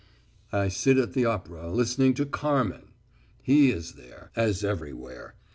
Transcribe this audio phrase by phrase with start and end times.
[0.51, 2.87] I sit at the opera listening to "Carmen."
[3.43, 5.35] He is there, as everywhere.